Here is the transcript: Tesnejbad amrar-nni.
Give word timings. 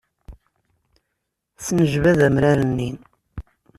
Tesnejbad 1.55 2.19
amrar-nni. 2.27 2.91